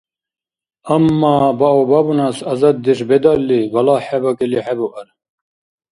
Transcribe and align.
Амма 0.93 1.33
баобабунас 1.59 2.37
азаддеш 2.51 2.99
бедалли, 3.09 3.59
балагь 3.73 4.03
хӀебакӀили 4.07 4.59
хӀебуар. 4.65 5.07